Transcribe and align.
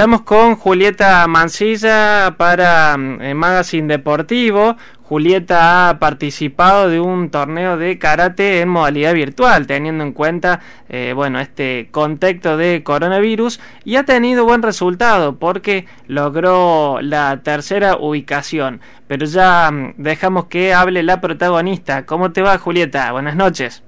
Estamos 0.00 0.22
con 0.22 0.56
Julieta 0.56 1.26
Mancilla 1.26 2.34
para 2.38 2.94
eh, 2.94 3.34
Magazine 3.34 3.86
Deportivo. 3.86 4.76
Julieta 5.02 5.90
ha 5.90 5.98
participado 5.98 6.88
de 6.88 7.00
un 7.00 7.28
torneo 7.30 7.76
de 7.76 7.98
karate 7.98 8.62
en 8.62 8.70
modalidad 8.70 9.12
virtual, 9.12 9.66
teniendo 9.66 10.02
en 10.02 10.14
cuenta 10.14 10.60
eh, 10.88 11.12
bueno, 11.14 11.38
este 11.38 11.90
contexto 11.90 12.56
de 12.56 12.82
coronavirus 12.82 13.60
y 13.84 13.96
ha 13.96 14.04
tenido 14.04 14.46
buen 14.46 14.62
resultado 14.62 15.36
porque 15.36 15.84
logró 16.06 17.00
la 17.02 17.42
tercera 17.42 17.98
ubicación. 17.98 18.80
Pero 19.06 19.26
ya 19.26 19.70
mm, 19.70 19.96
dejamos 19.98 20.46
que 20.46 20.72
hable 20.72 21.02
la 21.02 21.20
protagonista. 21.20 22.06
¿Cómo 22.06 22.32
te 22.32 22.40
va, 22.40 22.56
Julieta? 22.56 23.12
Buenas 23.12 23.36
noches. 23.36 23.82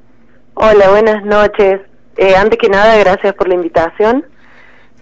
Hola, 0.53 0.91
buenas 0.91 1.25
noches. 1.25 1.81
Eh, 2.19 2.37
antes 2.37 2.59
que 2.59 2.69
nada, 2.69 2.99
gracias 2.99 3.33
por 3.33 3.49
la 3.49 3.55
invitación 3.55 4.27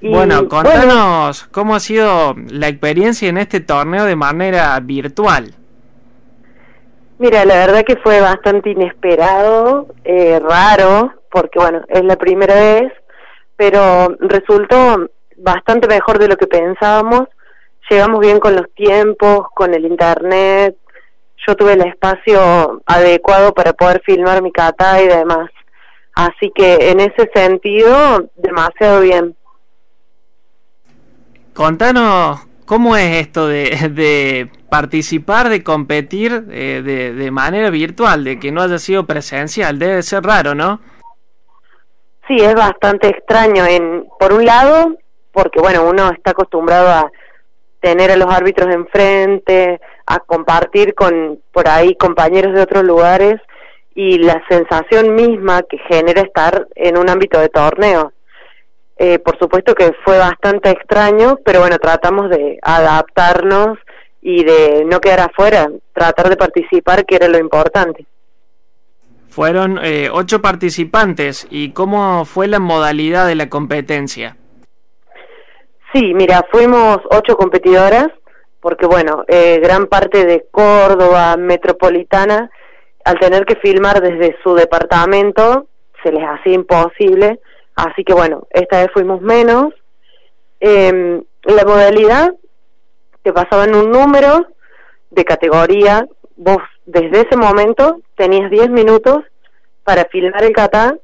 bueno, 0.03 0.49
contanos 0.49 1.45
cómo 1.51 1.75
ha 1.75 1.81
sido 1.81 2.35
la 2.51 2.69
experiencia 2.69 3.29
en 3.29 3.39
este 3.39 3.61
torneo 3.61 4.05
de 4.05 4.17
manera 4.17 4.79
virtual. 4.81 5.55
Mira, 7.19 7.45
la 7.45 7.67
verdad 7.67 7.85
que 7.85 7.97
fue 7.97 8.21
bastante 8.21 8.71
inesperado, 8.71 9.89
eh, 10.05 10.41
raro, 10.41 11.13
porque 11.31 11.59
bueno, 11.59 11.83
es 11.89 12.03
la 12.03 12.17
primera 12.17 12.55
vez, 12.55 12.93
pero 13.57 14.17
resultó 14.21 15.11
bastante 15.37 15.87
mejor 15.87 16.19
de 16.19 16.29
lo 16.29 16.37
que 16.37 16.47
pensábamos. 16.47 17.29
Llegamos 17.91 18.21
bien 18.21 18.41
con 18.41 18.57
los 18.57 18.73
tiempos, 18.75 19.49
con 19.55 19.75
el 19.75 19.85
internet. 19.85 20.77
Yo 21.47 21.57
tuve 21.57 21.75
el 21.75 21.83
espacio 21.83 22.81
adecuado 22.87 23.53
para 23.53 23.75
poder 23.75 24.01
filmar 24.05 24.43
mi 24.43 24.51
kata 24.51 25.03
y 25.03 25.09
demás. 25.09 25.51
Así 26.15 26.51
que 26.55 26.91
en 26.91 27.01
ese 27.01 27.31
sentido, 27.35 28.31
demasiado 28.37 29.01
bien. 29.01 29.37
Contanos 31.61 32.41
cómo 32.65 32.97
es 32.97 33.21
esto 33.21 33.47
de, 33.47 34.49
participar, 34.71 35.51
de 35.51 35.63
competir 35.63 36.47
eh, 36.51 36.81
de, 37.15 37.31
manera 37.31 37.69
virtual, 37.69 38.25
de 38.25 38.39
que 38.39 38.51
no 38.51 38.63
haya 38.63 38.79
sido 38.79 39.05
presencial. 39.05 39.79
Debe 39.79 40.03
ser 40.03 40.23
raro, 40.23 40.55
¿no? 40.55 40.81
Sí, 42.27 42.37
es 42.37 42.55
bastante 42.55 43.09
extraño. 43.09 43.67
En, 43.67 44.07
por 44.19 44.33
un 44.33 44.47
lado, 44.47 44.97
porque 45.33 45.61
bueno, 45.61 45.85
uno 45.85 46.11
está 46.11 46.31
acostumbrado 46.31 46.89
a 46.89 47.13
tener 47.81 48.11
a 48.11 48.17
los 48.17 48.33
árbitros 48.33 48.75
enfrente, 48.75 49.83
a 50.07 50.19
compartir 50.21 50.95
con 50.95 51.41
por 51.53 51.69
ahí 51.69 51.95
compañeros 51.95 52.55
de 52.55 52.63
otros 52.63 52.85
lugares 52.85 53.39
y 53.95 54.17
la 54.17 54.43
sensación 54.49 55.15
misma 55.15 55.61
que 55.65 55.77
genera 55.91 56.23
estar 56.23 56.69
en 56.75 56.97
un 56.97 57.11
ámbito 57.11 57.39
de 57.39 57.51
torneo. 57.51 58.15
Eh, 59.03 59.19
por 59.19 59.39
supuesto 59.39 59.75
que 59.75 59.95
fue 60.05 60.19
bastante 60.19 60.69
extraño, 60.69 61.39
pero 61.43 61.61
bueno, 61.61 61.79
tratamos 61.79 62.29
de 62.29 62.59
adaptarnos 62.61 63.79
y 64.21 64.45
de 64.45 64.85
no 64.85 65.01
quedar 65.01 65.21
afuera, 65.21 65.71
tratar 65.95 66.29
de 66.29 66.37
participar, 66.37 67.07
que 67.07 67.17
era 67.17 67.27
lo 67.27 67.39
importante. 67.39 68.05
Fueron 69.31 69.81
eh, 69.83 70.11
ocho 70.13 70.43
participantes 70.43 71.47
y 71.49 71.71
¿cómo 71.71 72.27
fue 72.27 72.47
la 72.47 72.59
modalidad 72.59 73.27
de 73.27 73.37
la 73.37 73.49
competencia? 73.49 74.37
Sí, 75.95 76.13
mira, 76.13 76.45
fuimos 76.53 76.99
ocho 77.11 77.39
competidoras, 77.39 78.09
porque 78.61 78.85
bueno, 78.85 79.25
eh, 79.29 79.61
gran 79.63 79.87
parte 79.87 80.27
de 80.27 80.45
Córdoba 80.51 81.39
metropolitana, 81.39 82.51
al 83.07 83.19
tener 83.19 83.47
que 83.47 83.57
filmar 83.57 84.03
desde 84.03 84.37
su 84.43 84.55
departamento, 84.55 85.69
se 86.03 86.13
les 86.13 86.23
hacía 86.23 86.53
imposible 86.53 87.41
Así 87.81 88.05
que 88.05 88.13
bueno, 88.13 88.47
esta 88.51 88.81
vez 88.81 88.91
fuimos 88.93 89.23
menos. 89.23 89.73
Eh, 90.61 91.23
la 91.45 91.65
modalidad 91.65 92.35
te 93.23 93.33
pasaban 93.33 93.75
un 93.75 93.91
número 93.91 94.47
de 95.11 95.25
categoría. 95.25 96.07
Vos 96.37 96.59
desde 96.85 97.23
ese 97.23 97.37
momento 97.37 98.03
tenías 98.17 98.51
10 98.51 98.69
minutos 98.69 99.25
para 99.83 100.05
filmar 100.05 100.45
el 100.45 100.53
kata, 100.53 100.95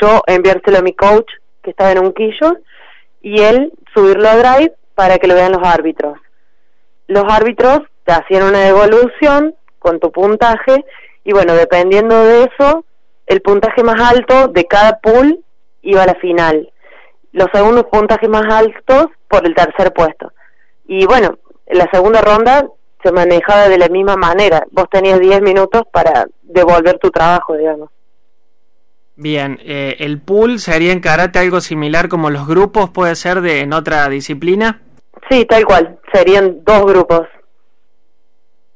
yo 0.00 0.22
enviárselo 0.26 0.78
a 0.78 0.82
mi 0.82 0.94
coach 0.94 1.30
que 1.62 1.70
estaba 1.70 1.92
en 1.92 1.98
un 1.98 2.14
quillo 2.14 2.56
y 3.20 3.42
él 3.42 3.72
subirlo 3.92 4.26
a 4.28 4.36
Drive 4.36 4.72
para 4.94 5.18
que 5.18 5.26
lo 5.26 5.34
vean 5.34 5.52
los 5.52 5.62
árbitros. 5.62 6.18
Los 7.06 7.24
árbitros 7.28 7.80
te 8.04 8.12
hacían 8.12 8.44
una 8.44 8.60
devolución 8.60 9.54
con 9.78 10.00
tu 10.00 10.10
puntaje 10.10 10.86
y 11.22 11.32
bueno, 11.32 11.54
dependiendo 11.54 12.24
de 12.24 12.44
eso, 12.44 12.86
el 13.26 13.42
puntaje 13.42 13.82
más 13.82 14.00
alto 14.00 14.48
de 14.48 14.64
cada 14.64 15.00
pool 15.00 15.44
iba 15.84 16.02
a 16.02 16.06
la 16.06 16.14
final. 16.16 16.70
Los 17.32 17.48
segundos 17.52 17.84
puntajes 17.90 18.28
más 18.28 18.44
altos 18.52 19.06
por 19.28 19.46
el 19.46 19.54
tercer 19.54 19.92
puesto. 19.92 20.32
Y 20.86 21.06
bueno, 21.06 21.38
la 21.66 21.88
segunda 21.92 22.20
ronda 22.20 22.66
se 23.02 23.12
manejaba 23.12 23.68
de 23.68 23.78
la 23.78 23.88
misma 23.88 24.16
manera. 24.16 24.64
Vos 24.70 24.88
tenías 24.90 25.20
10 25.20 25.42
minutos 25.42 25.82
para 25.92 26.26
devolver 26.42 26.98
tu 26.98 27.10
trabajo, 27.10 27.56
digamos. 27.56 27.90
Bien, 29.16 29.60
eh, 29.62 29.96
¿el 30.00 30.20
pool 30.20 30.58
sería 30.58 30.92
en 30.92 31.00
karate 31.00 31.38
algo 31.38 31.60
similar 31.60 32.08
como 32.08 32.30
los 32.30 32.48
grupos 32.48 32.90
puede 32.90 33.14
ser 33.14 33.42
de 33.42 33.60
en 33.60 33.72
otra 33.72 34.08
disciplina? 34.08 34.80
Sí, 35.30 35.44
tal 35.44 35.64
cual, 35.64 35.98
serían 36.12 36.64
dos 36.64 36.84
grupos. 36.84 37.28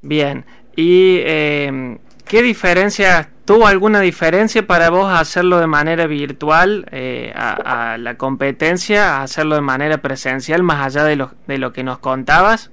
Bien, 0.01 0.45
¿y 0.77 1.19
eh, 1.25 1.99
qué 2.25 2.43
diferencia 2.43 3.31
¿Tuvo 3.49 3.67
alguna 3.67 4.01
diferencia 4.03 4.67
para 4.67 4.91
vos 4.91 5.11
hacerlo 5.11 5.59
de 5.59 5.67
manera 5.67 6.07
virtual 6.07 6.85
eh, 6.93 7.33
a, 7.35 7.97
la 7.99 8.19
competencia, 8.19 9.17
a 9.17 9.23
hacerlo 9.23 9.55
de 9.55 9.63
manera 9.63 9.97
presencial, 10.03 10.63
más 10.63 10.85
allá 10.85 11.05
de 11.05 11.17
lo, 11.17 11.31
de 11.47 11.57
lo 11.57 11.73
que 11.73 11.83
nos 11.83 11.99
contabas? 11.99 12.71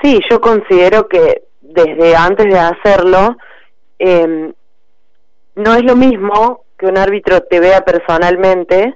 Sí, 0.00 0.20
yo 0.30 0.40
considero 0.40 1.06
que 1.06 1.42
desde 1.60 2.16
antes 2.16 2.46
de 2.46 2.58
hacerlo, 2.58 3.36
em, 3.98 4.54
no 5.54 5.74
es 5.74 5.84
lo 5.84 5.96
mismo 5.96 6.64
que 6.78 6.86
un 6.86 6.96
árbitro 6.96 7.42
te 7.42 7.60
vea 7.60 7.82
personalmente. 7.84 8.94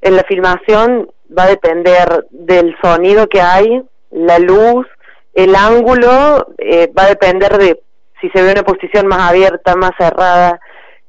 En 0.00 0.16
la 0.16 0.22
filmación 0.22 1.10
va 1.38 1.42
a 1.42 1.48
depender 1.48 2.24
del 2.30 2.74
sonido 2.82 3.28
que 3.28 3.42
hay, 3.42 3.82
la 4.10 4.38
luz, 4.38 4.86
el 5.34 5.54
ángulo, 5.54 6.46
eh, 6.56 6.90
va 6.98 7.02
a 7.02 7.08
depender 7.08 7.58
de 7.58 7.82
si 8.20 8.28
se 8.30 8.42
ve 8.42 8.52
una 8.52 8.62
posición 8.62 9.06
más 9.06 9.30
abierta, 9.30 9.76
más 9.76 9.92
cerrada. 9.98 10.60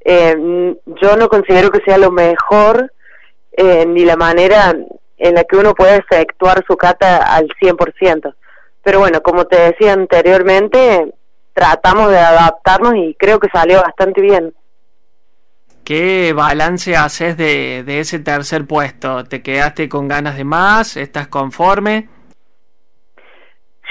Eh, 0.04 0.76
yo 0.86 1.16
no 1.18 1.28
considero 1.28 1.70
que 1.70 1.84
sea 1.86 1.98
lo 1.98 2.12
mejor 2.12 2.92
eh, 3.52 3.86
ni 3.86 4.06
la 4.06 4.16
manera 4.16 4.74
en 5.18 5.36
la 5.36 5.44
que 5.44 5.58
uno 5.58 5.76
puede 5.76 5.98
efectuar 5.98 6.64
su 6.66 6.76
cata 6.76 7.36
al 7.36 7.48
100%. 7.62 8.34
Pero 8.84 9.00
bueno, 9.00 9.22
como 9.22 9.46
te 9.46 9.60
decía 9.60 9.94
anteriormente, 9.94 11.14
tratamos 11.54 12.10
de 12.10 12.18
adaptarnos 12.18 12.96
y 12.96 13.16
creo 13.20 13.40
que 13.40 13.50
salió 13.54 13.82
bastante 13.82 14.22
bien. 14.22 14.54
¿Qué 15.84 16.34
balance 16.34 16.96
haces 16.96 17.38
de, 17.38 17.84
de 17.84 18.00
ese 18.00 18.20
tercer 18.20 18.66
puesto? 18.66 19.24
¿Te 19.26 19.44
quedaste 19.44 19.90
con 19.90 20.08
ganas 20.08 20.38
de 20.38 20.44
más? 20.44 20.98
¿Estás 20.98 21.28
conforme? 21.28 22.08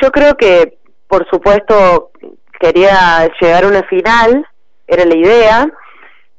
Yo 0.01 0.11
creo 0.11 0.37
que, 0.37 0.79
por 1.07 1.29
supuesto, 1.29 2.11
quería 2.61 3.29
llegar 3.41 3.65
a 3.65 3.69
una 3.69 3.83
final, 3.85 4.47
era 4.87 5.05
la 5.05 5.17
idea, 5.17 5.67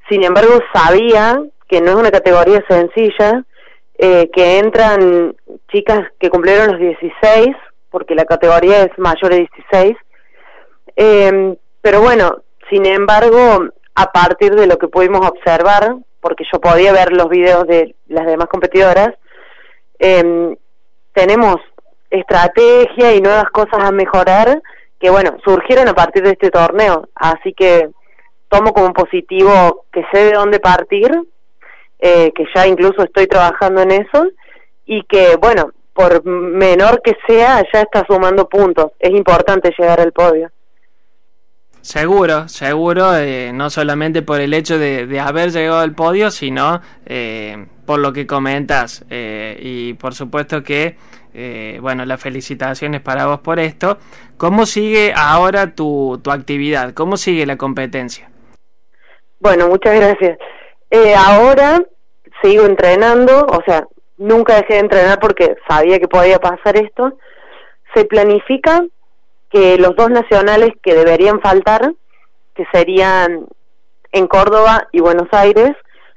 sin 0.08 0.24
embargo 0.24 0.60
sabía 0.74 1.42
que 1.68 1.82
no 1.82 1.92
es 1.92 1.96
una 1.96 2.12
categoría 2.12 2.64
sencilla, 2.70 3.44
eh, 3.98 4.30
que 4.34 4.60
entran 4.60 5.36
chicas 5.72 6.02
que 6.20 6.30
cumplieron 6.30 6.72
los 6.72 6.80
16, 6.80 7.56
porque 7.90 8.16
la 8.16 8.26
categoría 8.26 8.84
es 8.84 8.98
mayor 8.98 9.32
de 9.32 9.48
16, 9.72 9.96
em, 10.96 11.56
pero 11.82 12.02
bueno, 12.02 12.44
sin 12.70 12.86
embargo, 12.86 13.70
a 13.96 14.12
partir 14.12 14.56
de 14.56 14.68
lo 14.68 14.78
que 14.78 14.88
pudimos 14.88 15.28
observar, 15.28 15.96
porque 16.20 16.44
yo 16.52 16.62
podía 16.62 16.94
ver 16.94 17.12
los 17.12 17.30
videos 17.30 17.66
de 17.68 17.96
las 18.08 18.26
demás 18.26 18.48
competidoras, 18.48 19.10
em, 20.00 20.56
tenemos 21.14 21.58
estrategia 22.10 23.14
y 23.14 23.22
nuevas 23.22 23.50
cosas 23.52 23.84
a 23.84 23.92
mejorar 23.92 24.62
que 25.02 25.10
bueno, 25.10 25.38
surgieron 25.44 25.88
a 25.88 25.94
partir 25.94 26.24
de 26.24 26.32
este 26.32 26.52
torneo, 26.52 27.10
así 27.16 27.54
que 27.54 27.90
tomo 28.50 28.72
como 28.72 28.94
positivo 28.94 29.86
que 29.92 30.06
sé 30.14 30.26
de 30.26 30.34
dónde 30.34 30.60
partir, 30.60 31.12
eh, 32.00 32.32
que 32.34 32.46
ya 32.54 32.68
incluso 32.68 33.04
estoy 33.04 33.26
trabajando 33.26 33.82
en 33.82 33.92
eso 33.92 34.28
y 34.86 35.04
que 35.04 35.36
bueno, 35.38 35.72
por 35.94 36.24
menor 36.26 37.02
que 37.02 37.16
sea, 37.28 37.64
ya 37.74 37.82
está 37.82 38.06
sumando 38.08 38.48
puntos, 38.48 38.92
es 39.00 39.12
importante 39.12 39.74
llegar 39.78 40.00
al 40.00 40.12
podio. 40.12 40.52
Seguro, 41.82 42.48
seguro, 42.48 43.16
eh, 43.16 43.52
no 43.54 43.70
solamente 43.70 44.22
por 44.22 44.40
el 44.40 44.54
hecho 44.54 44.78
de, 44.78 45.20
haber 45.20 45.52
llegado 45.52 45.80
al 45.80 45.94
podio, 45.94 46.32
sino 46.32 46.82
eh, 47.06 47.66
por 47.86 48.00
lo 48.00 48.14
que 48.14 48.28
comentas. 48.28 49.04
y 49.10 49.94
por 49.96 50.14
supuesto 50.14 50.64
que 50.64 50.96
eh, 51.34 51.78
bueno, 51.82 52.06
las 52.06 52.22
felicitaciones 52.22 53.02
para 53.02 53.26
vos 53.28 53.40
por 53.40 53.60
esto. 53.60 53.98
¿Cómo 54.38 54.66
sigue 54.66 55.14
ahora 55.16 55.74
tu, 55.76 56.20
tu 56.24 56.32
actividad? 56.32 56.94
¿Cómo 56.94 57.18
sigue 57.18 57.46
la 57.46 57.58
competencia? 57.58 58.30
Bueno, 59.40 59.68
muchas 59.68 59.96
gracias. 59.96 60.38
Eh, 60.90 61.16
ahora 61.16 61.82
sigo 62.42 62.66
entrenando, 62.66 63.46
o 63.46 63.62
sea, 63.66 63.88
nunca 64.18 64.56
dejé 64.56 64.74
de 64.74 64.80
entrenar 64.80 65.20
porque 65.20 65.56
sabía 65.70 66.00
que 66.00 66.08
podía 66.08 66.40
pasar 66.40 66.76
esto. 66.76 67.18
Se 67.94 68.06
planifica 68.06 68.84
que 69.52 69.78
los 69.78 69.96
dos 69.96 70.10
nacionales 70.10 70.72
que 70.82 70.94
deberían 70.94 71.42
faltar, 71.42 71.94
que 72.56 72.66
serían 72.72 73.46
en 74.12 74.28
Córdoba 74.28 74.88
y 74.92 75.00
Buenos 75.02 75.28
Aires, 75.32 75.72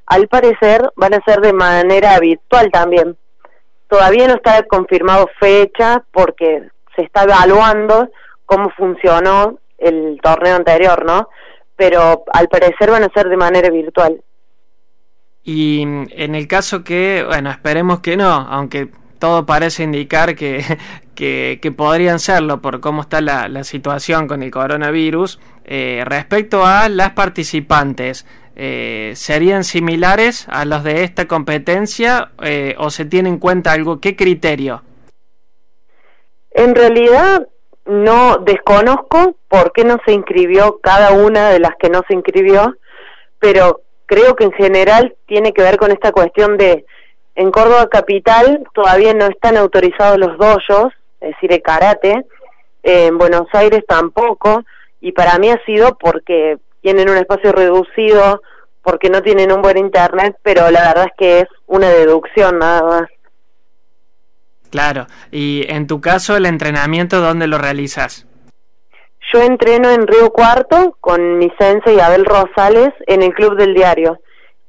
al 0.06 0.28
parecer 0.28 0.90
van 0.96 1.14
a 1.14 1.24
ser 1.24 1.40
de 1.40 1.52
manera 1.52 2.18
virtual 2.20 2.70
también. 2.70 3.16
Todavía 3.88 4.28
no 4.28 4.34
está 4.34 4.62
confirmado 4.64 5.28
fecha 5.38 6.04
porque 6.12 6.68
se 6.96 7.02
está 7.02 7.24
evaluando 7.24 8.08
cómo 8.46 8.70
funcionó 8.70 9.58
el 9.78 10.18
torneo 10.22 10.56
anterior, 10.56 11.04
¿no? 11.04 11.28
Pero 11.76 12.24
al 12.32 12.48
parecer 12.48 12.90
van 12.90 13.04
a 13.04 13.12
ser 13.12 13.28
de 13.28 13.36
manera 13.36 13.70
virtual. 13.70 14.22
Y 15.42 15.82
en 15.82 16.34
el 16.34 16.48
caso 16.48 16.84
que, 16.84 17.24
bueno, 17.26 17.50
esperemos 17.50 18.00
que 18.00 18.16
no, 18.16 18.30
aunque 18.30 18.88
todo 19.18 19.44
parece 19.44 19.82
indicar 19.82 20.34
que, 20.34 20.62
que, 21.14 21.74
podrían 21.76 22.18
serlo 22.18 22.60
por 22.60 22.80
cómo 22.80 23.02
está 23.02 23.20
la, 23.20 23.48
la 23.48 23.64
situación 23.64 24.26
con 24.26 24.42
el 24.42 24.50
coronavirus, 24.50 25.38
eh, 25.64 26.02
respecto 26.04 26.64
a 26.64 26.88
las 26.88 27.10
participantes, 27.10 28.26
eh, 28.56 29.12
¿serían 29.16 29.64
similares 29.64 30.46
a 30.48 30.64
los 30.64 30.84
de 30.84 31.02
esta 31.02 31.26
competencia 31.26 32.30
eh, 32.42 32.74
o 32.78 32.90
se 32.90 33.04
tiene 33.04 33.28
en 33.28 33.38
cuenta 33.38 33.72
algo? 33.72 34.00
¿Qué 34.00 34.14
criterio? 34.14 34.82
En 36.50 36.74
realidad 36.74 37.48
no 37.86 38.38
desconozco 38.38 39.36
por 39.48 39.72
qué 39.72 39.84
no 39.84 39.98
se 40.06 40.12
inscribió 40.12 40.78
cada 40.82 41.12
una 41.12 41.50
de 41.50 41.58
las 41.58 41.72
que 41.76 41.90
no 41.90 42.02
se 42.06 42.14
inscribió, 42.14 42.76
pero 43.38 43.80
creo 44.06 44.36
que 44.36 44.44
en 44.44 44.52
general 44.52 45.16
tiene 45.26 45.52
que 45.52 45.62
ver 45.62 45.76
con 45.76 45.90
esta 45.90 46.12
cuestión 46.12 46.56
de 46.56 46.84
en 47.36 47.50
Córdoba 47.50 47.88
capital 47.88 48.64
todavía 48.74 49.12
no 49.12 49.26
están 49.26 49.56
autorizados 49.56 50.18
los 50.18 50.38
dojos, 50.38 50.92
es 51.24 51.30
decir, 51.30 51.52
el 51.52 51.62
karate, 51.62 52.24
en 52.82 53.18
Buenos 53.18 53.48
Aires 53.52 53.84
tampoco, 53.86 54.64
y 55.00 55.12
para 55.12 55.38
mí 55.38 55.50
ha 55.50 55.62
sido 55.64 55.96
porque 55.98 56.58
tienen 56.80 57.08
un 57.08 57.16
espacio 57.16 57.52
reducido, 57.52 58.42
porque 58.82 59.08
no 59.08 59.22
tienen 59.22 59.50
un 59.52 59.62
buen 59.62 59.78
internet, 59.78 60.36
pero 60.42 60.70
la 60.70 60.88
verdad 60.88 61.06
es 61.06 61.12
que 61.16 61.40
es 61.40 61.48
una 61.66 61.88
deducción 61.88 62.58
nada 62.58 62.82
más. 62.82 63.08
Claro, 64.70 65.06
y 65.30 65.64
en 65.68 65.86
tu 65.86 66.00
caso 66.00 66.36
el 66.36 66.46
entrenamiento, 66.46 67.20
¿dónde 67.20 67.46
lo 67.46 67.58
realizas? 67.58 68.26
Yo 69.32 69.40
entreno 69.40 69.90
en 69.90 70.06
Río 70.06 70.30
Cuarto 70.30 70.96
con 71.00 71.38
mi 71.38 71.50
y 71.86 72.00
Abel 72.00 72.24
Rosales 72.24 72.92
en 73.06 73.22
el 73.22 73.32
Club 73.32 73.56
del 73.56 73.74
Diario 73.74 74.18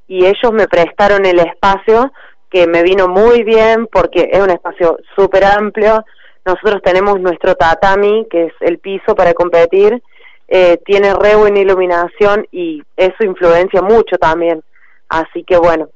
y 0.08 0.26
ellos 0.26 0.54
me 0.54 0.68
prestaron 0.68 1.26
el 1.26 1.40
espacio 1.40 2.12
que 2.50 2.68
me 2.68 2.84
vino 2.84 3.08
muy 3.08 3.44
bien 3.44 3.88
porque 3.92 4.30
es 4.32 4.40
un 4.40 4.50
espacio 4.50 4.98
súper 5.16 5.44
amplio. 5.44 6.06
Nosotros 6.46 6.82
tenemos 6.84 7.20
nuestro 7.20 7.56
tatami, 7.56 8.28
que 8.30 8.46
es 8.46 8.54
el 8.62 8.78
piso 8.78 9.16
para 9.16 9.34
competir, 9.34 10.02
eh, 10.48 10.80
tiene 10.86 11.14
re 11.16 11.36
buena 11.36 11.60
iluminación 11.60 12.48
y 12.52 12.84
eso 12.96 13.24
influencia 13.24 13.82
mucho 13.82 14.18
también. 14.18 14.62
Así 15.10 15.44
que 15.44 15.58
bueno. 15.58 15.90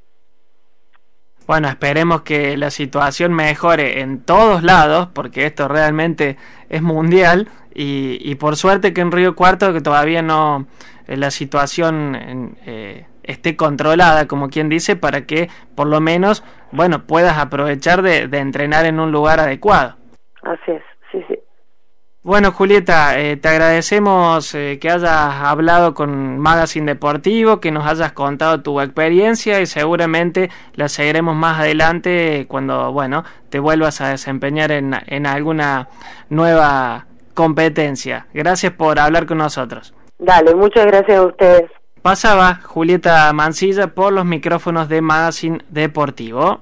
Bueno, 1.46 1.68
esperemos 1.68 2.22
que 2.22 2.56
la 2.56 2.70
situación 2.70 3.32
mejore 3.32 4.00
en 4.00 4.22
todos 4.22 4.62
lados, 4.62 5.08
porque 5.12 5.46
esto 5.46 5.68
realmente 5.68 6.36
es 6.68 6.82
mundial 6.82 7.48
y, 7.74 8.18
y 8.20 8.34
por 8.36 8.56
suerte 8.56 8.92
que 8.92 9.00
en 9.00 9.10
Río 9.10 9.34
Cuarto, 9.34 9.72
que 9.72 9.80
todavía 9.80 10.22
no, 10.22 10.66
eh, 11.06 11.16
la 11.16 11.30
situación 11.30 12.56
eh, 12.66 13.06
esté 13.24 13.56
controlada, 13.56 14.28
como 14.28 14.48
quien 14.48 14.68
dice, 14.68 14.96
para 14.96 15.26
que 15.26 15.48
por 15.74 15.86
lo 15.88 16.00
menos, 16.00 16.44
bueno, 16.70 17.06
puedas 17.06 17.38
aprovechar 17.38 18.02
de, 18.02 18.28
de 18.28 18.38
entrenar 18.38 18.86
en 18.86 19.00
un 19.00 19.10
lugar 19.10 19.40
adecuado. 19.40 19.99
Así 20.42 20.72
es, 20.72 20.82
sí, 21.12 21.24
sí. 21.28 21.38
Bueno, 22.22 22.52
Julieta, 22.52 23.18
eh, 23.18 23.38
te 23.38 23.48
agradecemos 23.48 24.54
eh, 24.54 24.78
que 24.78 24.90
hayas 24.90 25.10
hablado 25.10 25.94
con 25.94 26.38
Magazine 26.38 26.92
Deportivo, 26.92 27.60
que 27.60 27.70
nos 27.70 27.86
hayas 27.86 28.12
contado 28.12 28.60
tu 28.60 28.78
experiencia 28.78 29.58
y 29.62 29.66
seguramente 29.66 30.50
la 30.74 30.90
seguiremos 30.90 31.34
más 31.34 31.60
adelante 31.60 32.44
cuando, 32.46 32.92
bueno, 32.92 33.24
te 33.48 33.58
vuelvas 33.58 34.02
a 34.02 34.08
desempeñar 34.08 34.70
en, 34.70 34.94
en 35.06 35.26
alguna 35.26 35.88
nueva 36.28 37.06
competencia. 37.32 38.26
Gracias 38.34 38.74
por 38.74 38.98
hablar 38.98 39.24
con 39.24 39.38
nosotros. 39.38 39.94
Dale, 40.18 40.54
muchas 40.54 40.84
gracias 40.84 41.16
a 41.16 41.22
ustedes. 41.22 41.70
Pasaba 42.02 42.60
Julieta 42.62 43.32
Mancilla 43.32 43.94
por 43.94 44.12
los 44.12 44.26
micrófonos 44.26 44.90
de 44.90 45.00
Magazine 45.00 45.64
Deportivo. 45.70 46.60